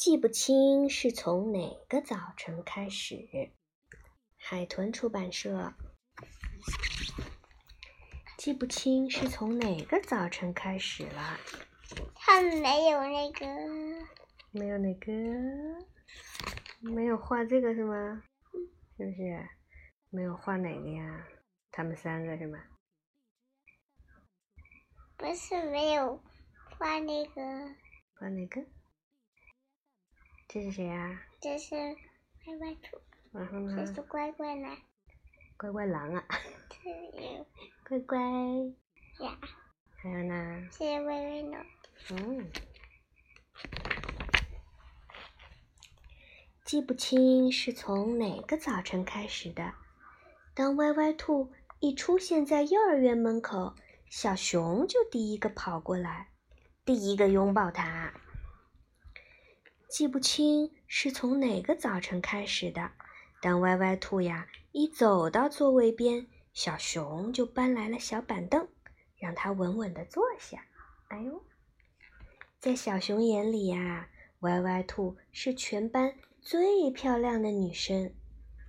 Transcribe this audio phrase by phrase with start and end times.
[0.00, 3.52] 记不清是从哪个早晨开始。
[4.38, 5.74] 海豚出版社。
[8.38, 11.38] 记不清是从哪个早晨开始了。
[12.14, 13.46] 他没有那个。
[14.52, 15.12] 没有那个。
[16.80, 18.22] 没有画这个是吗？
[18.96, 19.48] 是不是？
[20.08, 21.28] 没有画哪个呀？
[21.70, 22.58] 他们三个是吗？
[25.18, 26.24] 不是没有
[26.78, 27.42] 画那个。
[28.14, 28.64] 画哪个？
[30.52, 31.22] 这是谁啊？
[31.40, 32.98] 这是歪歪兔。
[33.30, 33.86] 然后呢？
[33.86, 34.76] 这是乖乖狼。
[35.56, 36.24] 乖乖狼啊！
[36.82, 37.46] 对。
[37.88, 38.18] 乖乖。
[39.24, 39.38] 呀。
[39.94, 40.68] 还有呢？
[40.72, 41.56] 是微微呢。
[42.10, 42.50] 嗯。
[46.64, 49.74] 记不清是从哪个早晨开始的。
[50.52, 53.76] 当歪歪兔一出现在幼儿园门口，
[54.08, 56.30] 小熊就第一个跑过来，
[56.84, 58.12] 第一个拥抱它。
[59.90, 62.92] 记不清是从哪个早晨开始的，
[63.42, 68.68] 当歪歪兔呀一走到座位边，小熊就搬来了小板凳，
[69.18, 70.64] 让它稳稳地坐下。
[71.08, 71.44] 哎呦，
[72.60, 74.08] 在小熊眼里呀，
[74.40, 78.14] 歪歪兔是全班最漂亮的女生，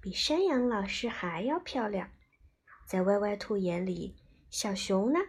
[0.00, 2.10] 比山羊老师还要漂亮。
[2.88, 4.16] 在歪歪兔眼里，
[4.50, 5.20] 小熊呢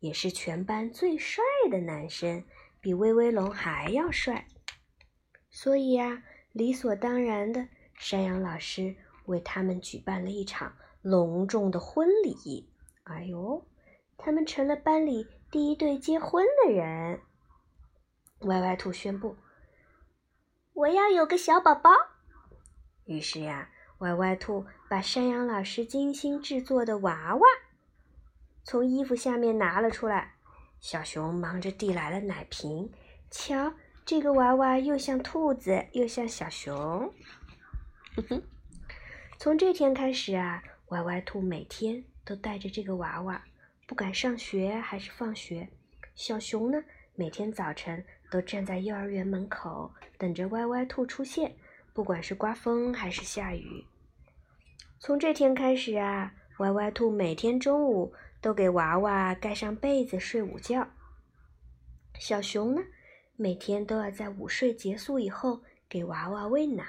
[0.00, 2.44] 也是全班最帅的男生，
[2.80, 4.48] 比威威龙还要帅。
[5.60, 12.70] 所以呀，理所当然的，山羊老师为他们举办了一场隆重的婚礼。
[13.02, 13.66] 哎呦，
[14.16, 17.22] 他们成了班里第一对结婚的人。
[18.42, 19.36] 歪歪兔宣布
[20.74, 21.90] ：“我要有个小宝宝。”
[23.06, 27.42] 于是呀，歪歪兔把山羊老师精心制作的娃娃
[28.62, 30.36] 从衣服下面拿了出来。
[30.78, 32.92] 小熊忙着递来了奶瓶，
[33.28, 33.72] 瞧。
[34.08, 37.12] 这个娃娃又像兔子，又像小熊。
[39.36, 43.44] 从这天开始啊，歪歪兔每天都带着这个娃娃，
[43.86, 45.68] 不管上学还是放学。
[46.14, 46.82] 小熊呢，
[47.16, 51.54] 每天早晨都站在幼儿园门口等着歪歪兔出现，
[51.92, 53.84] 不管是刮风还是下雨。
[54.98, 60.88] 从这天开始啊，歪歪兔每天中午都给娃娃盖上被子睡午觉。
[62.18, 62.80] 小熊呢？
[63.40, 66.84] 每天都要在午睡结束以后给娃娃喂奶。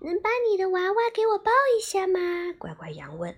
[0.00, 2.18] 能把你的娃娃给我抱一下吗？
[2.58, 3.36] 乖乖羊问。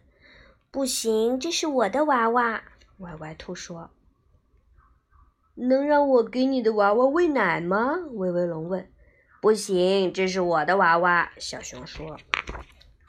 [0.70, 2.62] 不行，这是我的娃娃。
[2.98, 3.90] 歪歪兔说。
[5.56, 7.96] 能让我给你的娃娃喂奶吗？
[8.12, 8.88] 威威龙问。
[9.42, 11.32] 不行，这是我的娃娃。
[11.38, 12.16] 小熊说。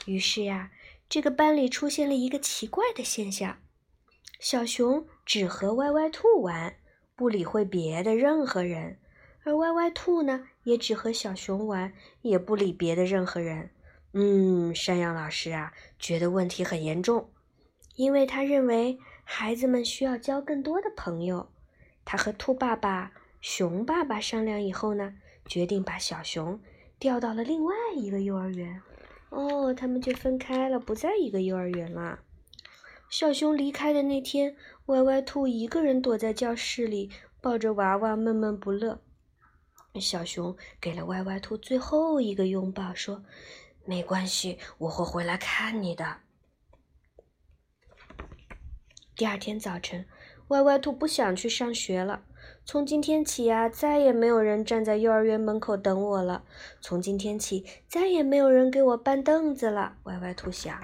[0.08, 0.72] 于是呀，
[1.08, 3.60] 这个班里出现了一个奇怪的现象。
[4.40, 6.74] 小熊只和歪歪兔玩，
[7.14, 8.96] 不理会别的任何人；
[9.44, 11.92] 而歪歪兔呢，也只和小熊玩，
[12.22, 13.72] 也不理别的任何人。
[14.14, 17.30] 嗯，山羊老师啊，觉得问题很严重，
[17.98, 21.50] 因为他认为孩子们需要交更多的朋友。
[22.06, 23.12] 他和兔爸爸、
[23.42, 26.58] 熊爸爸商量以后呢，决定把小熊
[26.98, 28.82] 调到了另外一个幼儿园。
[29.32, 32.20] 哦，他们就分开了，不在一个幼儿园了。
[33.10, 34.56] 小熊离开的那天，
[34.86, 37.10] 歪歪兔一个人躲在教室里，
[37.42, 39.02] 抱着娃娃闷闷不乐。
[40.00, 43.24] 小熊给了歪歪兔最后一个拥抱，说
[43.84, 46.18] ：“没关系，我会回来看你的。”
[49.18, 50.06] 第二天早晨，
[50.50, 52.24] 歪歪兔不想去上学了。
[52.64, 56.46] 从今天起啊，再也没有人站在幼儿园门口等我了。
[56.80, 59.98] 从今天起，再也没有人给我搬凳子了。
[60.04, 60.80] 歪歪兔想。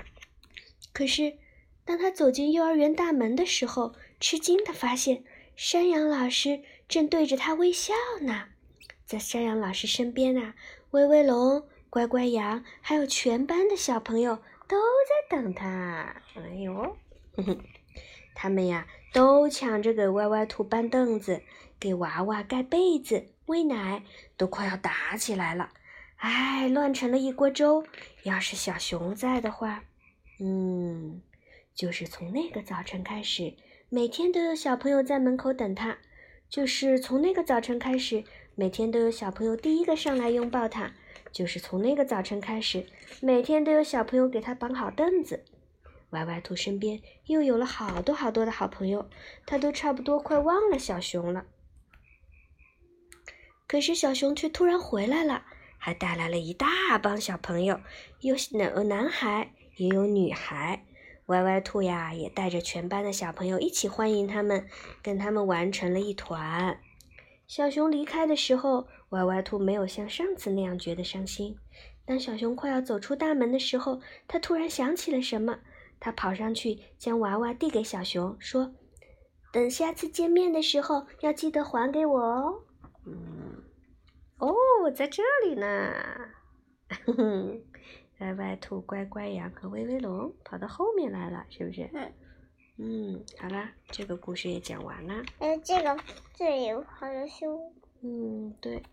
[0.91, 1.37] 可是。
[1.85, 5.23] 当他走进幼儿园大门的时候，吃惊地发现
[5.55, 8.45] 山羊老师正对着他微笑呢。
[9.05, 10.55] 在山羊老师身边啊，
[10.89, 14.37] 威威龙、乖乖羊还有全班的小朋友
[14.67, 16.15] 都在等他。
[16.33, 16.97] 哎呦，
[18.33, 21.43] 他们呀都抢着给歪歪兔搬凳子，
[21.79, 24.03] 给娃娃盖被子、喂奶，
[24.35, 25.69] 都快要打起来了。
[26.17, 27.85] 哎，乱成了一锅粥。
[28.23, 29.83] 要是小熊在的话，
[30.39, 31.14] 嗯。
[31.75, 33.53] 就是从那个早晨开始，
[33.89, 35.97] 每天都有小朋友在门口等他。
[36.47, 38.23] 就是从那个早晨开始，
[38.55, 40.93] 每天都有小朋友第一个上来拥抱他。
[41.33, 42.87] 就是从那个早晨开始，
[43.19, 45.43] 每天都有小朋友给他绑好凳子。
[46.11, 49.09] 歪歪兔身边又有了好多好多的好朋友，
[49.45, 51.45] 他都差不多快忘了小熊了。
[53.67, 55.43] 可是小熊却突然回来了，
[55.77, 57.81] 还带来了一大帮小朋友，
[58.21, 60.85] 有男男孩，也有女孩。
[61.27, 64.67] 歪歪兔呀，也带着全班的小朋友一起欢迎他们，
[65.01, 66.79] 跟他们玩成了一团。
[67.47, 71.57] 小熊离开的时候，歪歪兔没有像上次那样觉得伤心。
[72.05, 75.57] 当小熊快要走出大门的时候，他突然想起了什么，
[75.99, 78.75] 他跑上去将娃娃递给小熊，说
[79.51, 82.61] ：“等下次见面的时候，要记得还给我哦。”
[83.07, 83.63] 嗯，
[84.37, 84.53] 哦，
[84.95, 85.91] 在这里呢。
[87.05, 87.61] 哼哼。
[88.19, 91.89] 歪歪兔、乖乖羊和威威龙跑到后面来了，是不是？
[91.93, 92.13] 嗯。
[92.77, 95.23] 嗯，好啦，这个故事也讲完了。
[95.39, 95.97] 哎，这个
[96.33, 97.45] 这里好像是。
[98.01, 98.83] 嗯，对。